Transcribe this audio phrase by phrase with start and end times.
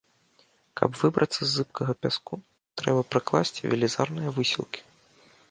[0.79, 2.33] Каб выбрацца з зыбкага пяску,
[2.81, 4.81] трэба прыкласці велізарныя высілкі.